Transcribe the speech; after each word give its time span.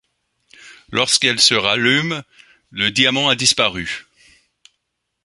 Lorsqu'elles 0.89 1.39
se 1.39 1.53
rallument, 1.53 2.23
le 2.71 2.89
diamant 2.89 3.29
a 3.29 3.35
disparu. 3.35 4.07